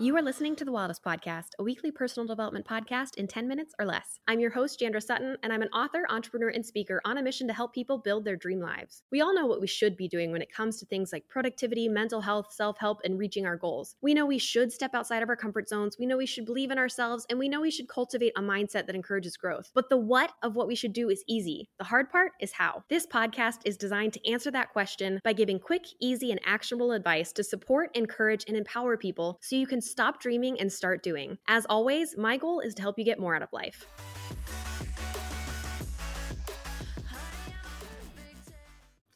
[0.00, 3.74] You are listening to the Wildest Podcast, a weekly personal development podcast in 10 minutes
[3.78, 4.18] or less.
[4.26, 7.46] I'm your host, Jandra Sutton, and I'm an author, entrepreneur, and speaker on a mission
[7.48, 9.02] to help people build their dream lives.
[9.12, 11.86] We all know what we should be doing when it comes to things like productivity,
[11.86, 13.94] mental health, self help, and reaching our goals.
[14.00, 16.70] We know we should step outside of our comfort zones, we know we should believe
[16.70, 19.70] in ourselves, and we know we should cultivate a mindset that encourages growth.
[19.74, 21.68] But the what of what we should do is easy.
[21.76, 22.84] The hard part is how.
[22.88, 27.34] This podcast is designed to answer that question by giving quick, easy, and actionable advice
[27.34, 31.38] to support, encourage, and empower people so you can stop dreaming and start doing.
[31.48, 33.86] As always, my goal is to help you get more out of life.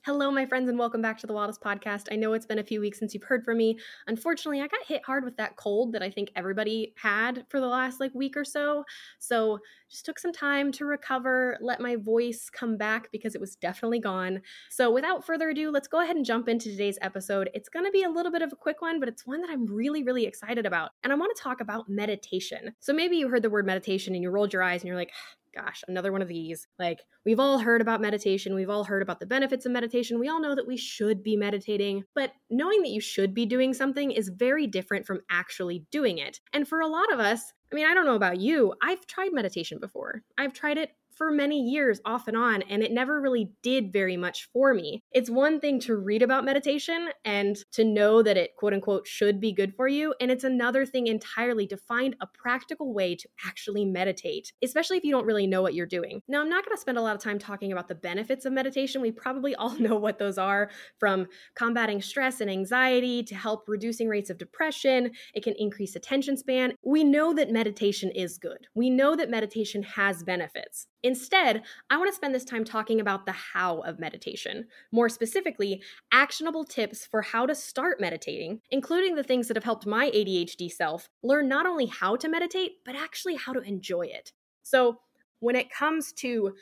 [0.07, 2.09] Hello, my friends, and welcome back to the Wildest Podcast.
[2.13, 3.79] I know it's been a few weeks since you've heard from me.
[4.07, 7.67] Unfortunately, I got hit hard with that cold that I think everybody had for the
[7.67, 8.85] last like week or so.
[9.19, 13.57] So just took some time to recover, let my voice come back because it was
[13.57, 14.43] definitely gone.
[14.69, 17.49] So without further ado, let's go ahead and jump into today's episode.
[17.55, 19.49] It's going to be a little bit of a quick one, but it's one that
[19.49, 20.91] I'm really, really excited about.
[21.03, 22.75] And I want to talk about meditation.
[22.79, 25.13] So maybe you heard the word meditation and you rolled your eyes and you're like,
[25.55, 26.67] gosh, another one of these.
[26.79, 28.55] Like, we've all heard about meditation.
[28.55, 30.19] We've all heard about the benefits of meditation.
[30.19, 32.05] We all know that we should be meditating.
[32.15, 36.41] But knowing that you should be doing something is very different from actually doing it.
[36.53, 39.33] And for a lot of us, I mean, I don't know about you, I've tried
[39.33, 40.23] meditation before.
[40.39, 44.17] I've tried it for many years off and on, and it never really did very
[44.17, 45.03] much for me.
[45.13, 49.41] It's one thing to read about meditation and to know that it quote unquote should
[49.41, 53.29] be good for you, and it's another thing entirely to find a practical way to
[53.47, 56.21] actually meditate, especially if you don't really know what you're doing.
[56.29, 58.53] Now, I'm not going to spend a lot of time talking about the benefits of
[58.53, 59.01] meditation.
[59.01, 64.09] We probably all know what those are from combating stress and anxiety to help reducing
[64.09, 65.13] rates of depression.
[65.35, 66.75] It can increase attention span.
[66.83, 68.67] We know that meditation is good.
[68.75, 70.87] We know that meditation has benefits.
[71.05, 74.67] Instead, I want to spend this time talking about the how of meditation.
[74.91, 79.87] More specifically, actionable tips for how to start meditating, including the things that have helped
[79.87, 84.33] my ADHD self learn not only how to meditate, but actually how to enjoy it.
[84.63, 84.99] So,
[85.41, 86.55] when it comes to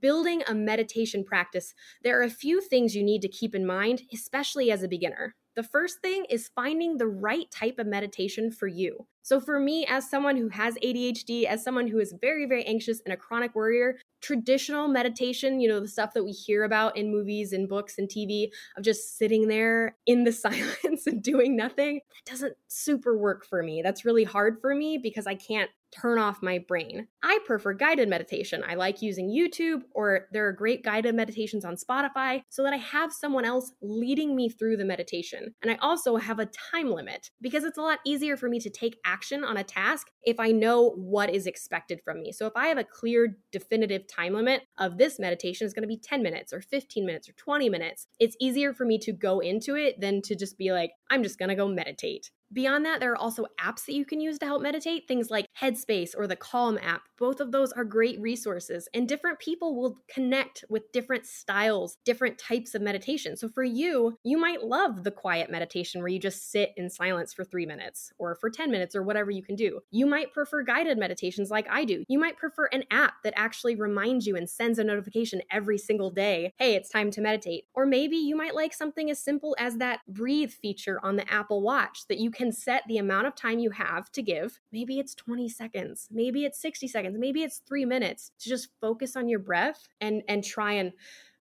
[0.00, 4.02] building a meditation practice, there are a few things you need to keep in mind,
[4.12, 5.34] especially as a beginner.
[5.56, 9.06] The first thing is finding the right type of meditation for you.
[9.22, 13.00] So, for me, as someone who has ADHD, as someone who is very, very anxious
[13.04, 17.10] and a chronic worrier, traditional meditation, you know, the stuff that we hear about in
[17.10, 22.00] movies and books and TV of just sitting there in the silence and doing nothing,
[22.24, 23.82] that doesn't super work for me.
[23.82, 27.08] That's really hard for me because I can't turn off my brain.
[27.22, 28.62] I prefer guided meditation.
[28.66, 32.78] I like using YouTube or there are great guided meditations on Spotify so that I
[32.78, 35.54] have someone else leading me through the meditation.
[35.62, 38.70] And I also have a time limit because it's a lot easier for me to
[38.70, 42.32] take action on a task if I know what is expected from me.
[42.32, 45.88] So if I have a clear, definitive time limit of this meditation is going to
[45.88, 49.40] be 10 minutes or 15 minutes or 20 minutes, it's easier for me to go
[49.40, 52.30] into it than to just be like, I'm just going to go meditate.
[52.52, 55.46] Beyond that, there are also apps that you can use to help meditate, things like
[55.60, 57.02] Headspace or the Calm app.
[57.18, 62.38] Both of those are great resources, and different people will connect with different styles, different
[62.38, 63.36] types of meditation.
[63.36, 67.32] So for you, you might love the quiet meditation where you just sit in silence
[67.32, 69.80] for three minutes or for 10 minutes or whatever you can do.
[69.90, 72.04] You might prefer guided meditations like I do.
[72.08, 76.10] You might prefer an app that actually reminds you and sends a notification every single
[76.10, 77.64] day hey, it's time to meditate.
[77.74, 81.62] Or maybe you might like something as simple as that breathe feature on the Apple
[81.62, 84.58] Watch that you can set the amount of time you have to give.
[84.72, 89.16] Maybe it's 20 seconds, maybe it's 60 seconds, maybe it's 3 minutes to just focus
[89.16, 90.92] on your breath and and try and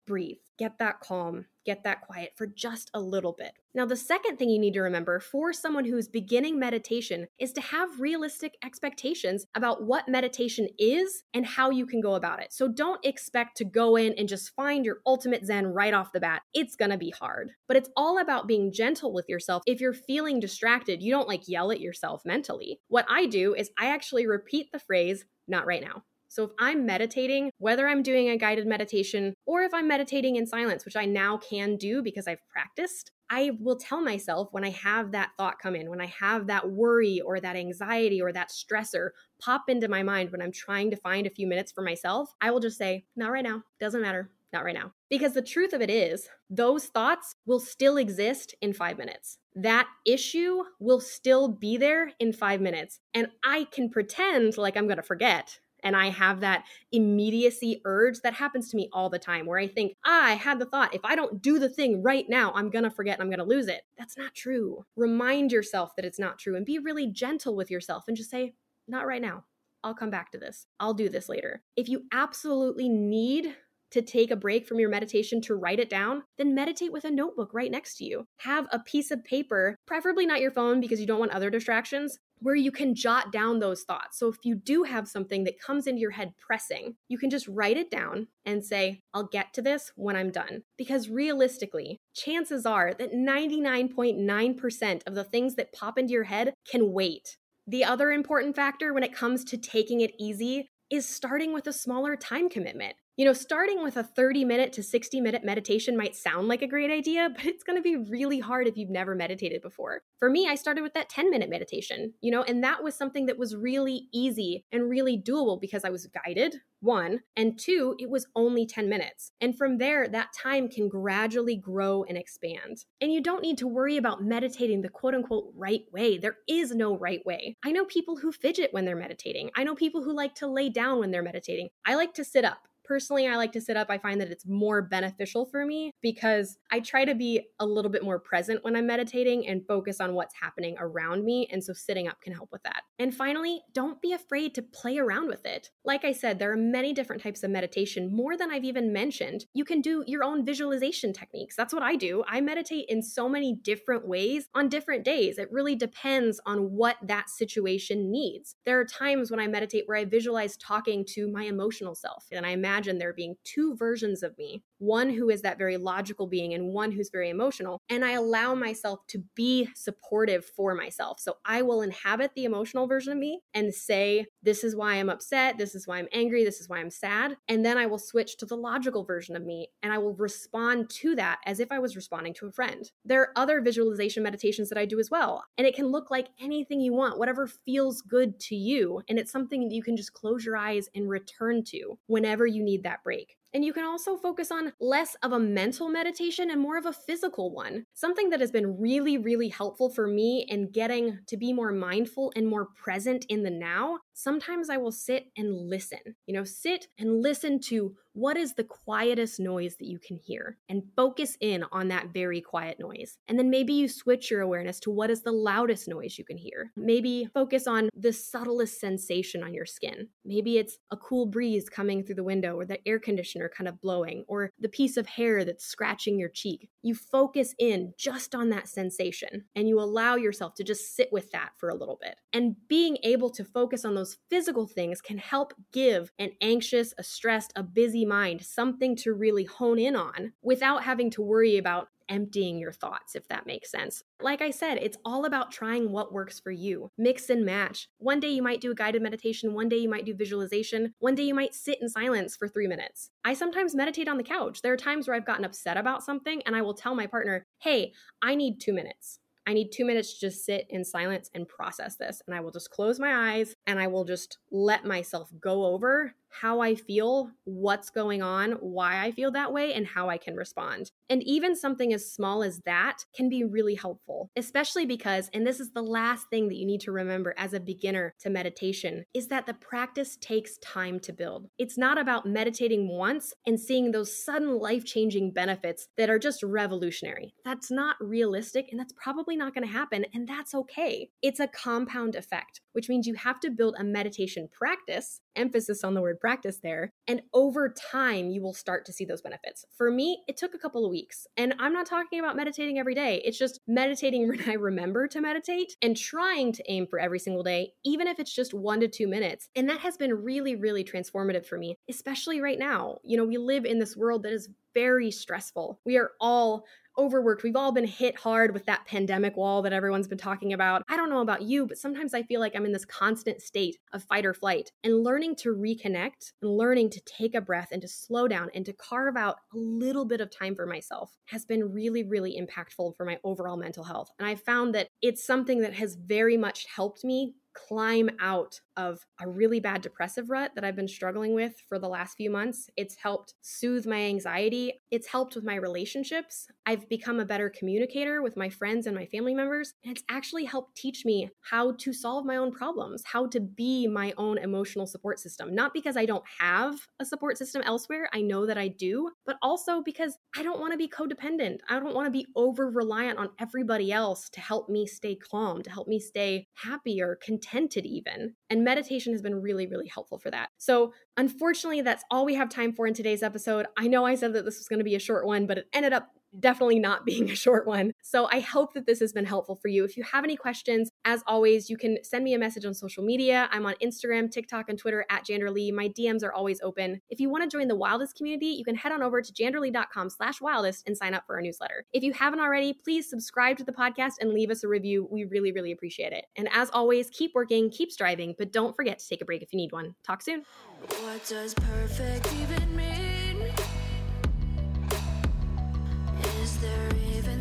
[0.08, 0.45] breathe.
[0.58, 3.54] Get that calm get that quiet for just a little bit.
[3.74, 7.62] Now, the second thing you need to remember for someone who's beginning meditation is to
[7.62, 12.54] have realistic expectations about what meditation is and how you can go about it.
[12.54, 16.20] So don't expect to go in and just find your ultimate Zen right off the
[16.20, 16.44] bat.
[16.54, 19.64] It's gonna be hard, but it's all about being gentle with yourself.
[19.66, 22.80] If you're feeling distracted, you don't like yell at yourself mentally.
[22.88, 26.04] What I do is I actually repeat the phrase, not right now.
[26.36, 30.46] So if I'm meditating, whether I'm doing a guided meditation or if I'm meditating in
[30.46, 34.72] silence, which I now can do because I've practiced, I will tell myself when I
[34.72, 38.50] have that thought come in, when I have that worry or that anxiety or that
[38.50, 42.34] stressor pop into my mind when I'm trying to find a few minutes for myself,
[42.42, 44.92] I will just say, not right now, doesn't matter, not right now.
[45.10, 49.38] Because the truth of it is, those thoughts will still exist in five minutes.
[49.56, 53.00] That issue will still be there in five minutes.
[53.14, 58.20] And I can pretend like I'm going to forget and I have that immediacy urge
[58.22, 60.94] that happens to me all the time where I think, ah, I had the thought,
[60.94, 63.68] if I don't do the thing right now, I'm gonna forget and I'm gonna lose
[63.68, 63.84] it.
[63.98, 64.86] That's not true.
[64.98, 68.56] Remind yourself that it's not true and be really gentle with yourself and just say,
[68.88, 69.46] not right now.
[69.84, 70.66] I'll come back to this.
[70.80, 71.62] I'll do this later.
[71.76, 73.56] If you absolutely need
[73.96, 77.10] to take a break from your meditation to write it down, then meditate with a
[77.12, 78.26] notebook right next to you.
[78.40, 82.20] Have a piece of paper, preferably not your phone because you don't want other distractions,
[82.40, 84.20] where you can jot down those thoughts.
[84.20, 87.48] So if you do have something that comes into your head pressing, you can just
[87.48, 90.64] write it down and say, I'll get to this when I'm done.
[90.78, 96.92] Because realistically, chances are that 99.9% of the things that pop into your head can
[96.92, 97.38] wait.
[97.66, 101.74] The other important factor when it comes to taking it easy is starting with a
[101.74, 102.96] smaller time commitment.
[103.18, 106.68] You know, starting with a 30 minute to 60 minute meditation might sound like a
[106.68, 110.02] great idea, but it's going to be really hard if you've never meditated before.
[110.20, 113.26] For me, I started with that 10 minute meditation, you know, and that was something
[113.28, 118.10] that was really easy and really doable because I was guided, one, and two, it
[118.10, 119.32] was only 10 minutes.
[119.40, 122.84] And from there, that time can gradually grow and expand.
[123.00, 126.18] And you don't need to worry about meditating the quote unquote right way.
[126.18, 127.56] There is no right way.
[127.64, 130.68] I know people who fidget when they're meditating, I know people who like to lay
[130.68, 131.70] down when they're meditating.
[131.86, 132.68] I like to sit up.
[132.88, 133.88] Personally, I like to sit up.
[133.90, 137.92] I find that it's more beneficial for me because I try to be a little
[137.92, 141.48] bit more present when I'm meditating and focus on what's happening around me.
[141.52, 142.84] And so sitting up can help with that.
[143.00, 145.70] And finally, don't be afraid to play around with it.
[145.84, 149.46] Like I said, there are many different types of meditation, more than I've even mentioned.
[149.54, 151.56] You can do your own visualization techniques.
[151.56, 152.24] That's what I do.
[152.28, 155.38] I meditate in so many different ways on different days.
[155.38, 158.56] It really depends on what that situation needs.
[158.66, 162.46] There are times when I meditate where I visualize talking to my emotional self and
[162.46, 166.28] I imagine imagine there being two versions of me one who is that very logical
[166.28, 167.82] being and one who's very emotional.
[167.90, 171.20] And I allow myself to be supportive for myself.
[171.20, 175.10] So I will inhabit the emotional version of me and say, This is why I'm
[175.10, 175.58] upset.
[175.58, 176.44] This is why I'm angry.
[176.44, 177.38] This is why I'm sad.
[177.48, 180.90] And then I will switch to the logical version of me and I will respond
[180.92, 182.90] to that as if I was responding to a friend.
[183.04, 185.44] There are other visualization meditations that I do as well.
[185.58, 189.02] And it can look like anything you want, whatever feels good to you.
[189.10, 192.64] And it's something that you can just close your eyes and return to whenever you
[192.64, 193.38] need that break.
[193.56, 196.92] And you can also focus on less of a mental meditation and more of a
[196.92, 197.86] physical one.
[197.94, 202.34] Something that has been really, really helpful for me in getting to be more mindful
[202.36, 204.00] and more present in the now.
[204.18, 208.64] Sometimes I will sit and listen, you know, sit and listen to what is the
[208.64, 213.18] quietest noise that you can hear and focus in on that very quiet noise.
[213.28, 216.38] And then maybe you switch your awareness to what is the loudest noise you can
[216.38, 216.72] hear.
[216.78, 220.08] Maybe focus on the subtlest sensation on your skin.
[220.24, 223.82] Maybe it's a cool breeze coming through the window or the air conditioner kind of
[223.82, 226.70] blowing or the piece of hair that's scratching your cheek.
[226.84, 231.32] You focus in just on that sensation and you allow yourself to just sit with
[231.32, 232.16] that for a little bit.
[232.32, 237.04] And being able to focus on those physical things can help give an anxious, a
[237.04, 241.90] stressed, a busy mind something to really hone in on without having to worry about
[242.10, 244.04] emptying your thoughts, if that makes sense.
[244.22, 246.92] Like I said, it's all about trying what works for you.
[246.98, 247.90] Mix and match.
[247.98, 251.16] One day you might do a guided meditation, one day you might do visualization, one
[251.16, 253.10] day you might sit in silence for three minutes.
[253.24, 254.62] I sometimes meditate on the couch.
[254.62, 257.46] There are times where I've gotten upset about something and I will tell my partner,
[257.60, 259.20] hey, I need two minutes.
[259.48, 262.22] I need two minutes to just sit in silence and process this.
[262.26, 266.16] And I will just close my eyes and I will just let myself go over
[266.42, 270.36] how I feel, what's going on, why I feel that way, and how I can
[270.36, 270.92] respond.
[271.10, 275.60] And even something as small as that can be really helpful, especially because, and this
[275.60, 279.28] is the last thing that you need to remember as a beginner to meditation, is
[279.28, 281.48] that the practice takes time to build.
[281.58, 286.44] It's not about meditating once and seeing those sudden life changing benefits that are just
[286.44, 287.34] revolutionary.
[287.44, 291.10] That's not realistic, and that's probably not going to happen, and that's okay.
[291.22, 295.94] It's a compound effect, which means you have to build a meditation practice, emphasis on
[295.94, 296.90] the word practice there.
[297.08, 299.64] And over time, you will start to see those benefits.
[299.78, 301.28] For me, it took a couple of weeks.
[301.38, 305.22] And I'm not talking about meditating every day, it's just meditating when I remember to
[305.22, 308.88] meditate and trying to aim for every single day, even if it's just one to
[308.88, 309.50] two minutes.
[309.56, 312.98] And that has been really, really transformative for me, especially right now.
[313.04, 315.80] You know, we live in this world that is very stressful.
[315.86, 316.66] We are all
[316.98, 317.44] overworked.
[317.44, 320.84] We've all been hit hard with that pandemic wall that everyone's been talking about.
[320.88, 323.78] I don't know about you, but sometimes I feel like I'm in this constant state
[323.94, 324.72] of fight or flight.
[324.84, 328.66] And learning to reconnect and learning to take a breath and to slow down and
[328.66, 332.96] to carve out a little bit of time for myself has been really, really impactful
[332.96, 334.10] for my overall mental health.
[334.20, 339.06] And I found that it's something that has very much helped me climb out of
[339.20, 342.70] a really bad depressive rut that I've been struggling with for the last few months.
[342.76, 344.82] It's helped soothe my anxiety.
[344.92, 346.48] It's helped with my relationships.
[346.66, 349.74] I've become a better communicator with my friends and my family members.
[349.84, 353.88] And it's actually helped teach me how to solve my own problems, how to be
[353.88, 355.54] my own emotional support system.
[355.56, 359.38] Not because I don't have a support system elsewhere, I know that I do, but
[359.42, 361.60] also because I don't want to be codependent.
[361.70, 365.62] I don't want to be over reliant on everybody else to help me stay calm,
[365.64, 368.34] to help me stay happy or contented, even.
[368.50, 370.50] And meditation has been really, really helpful for that.
[370.58, 373.66] So, unfortunately, that's all we have time for in today's episode.
[373.78, 375.68] I know I said that this was going to be a short one, but it
[375.72, 377.94] ended up definitely not being a short one.
[378.02, 379.84] So I hope that this has been helpful for you.
[379.84, 383.04] If you have any questions, as always, you can send me a message on social
[383.04, 383.50] media.
[383.52, 385.72] I'm on Instagram, TikTok, and Twitter at Jandra Lee.
[385.72, 387.02] My DMs are always open.
[387.10, 390.10] If you want to join the Wildest community, you can head on over to jandralee.com
[390.10, 391.86] slash wildest and sign up for our newsletter.
[391.94, 395.08] If you haven't already, please subscribe to the podcast and leave us a review.
[395.12, 396.26] We really, really appreciate it.
[396.36, 399.54] And as always, keep working, keep striving, but don't forget to take a break if
[399.54, 399.96] you need one.
[400.04, 400.44] Talk soon.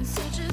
[0.04, 0.43] Such a?